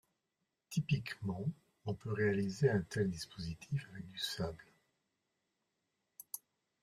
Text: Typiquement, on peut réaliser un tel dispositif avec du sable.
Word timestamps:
Typiquement, 0.71 1.45
on 1.85 1.93
peut 1.93 2.11
réaliser 2.11 2.71
un 2.71 2.81
tel 2.81 3.07
dispositif 3.11 3.85
avec 3.91 4.07
du 4.09 4.17
sable. 4.17 4.65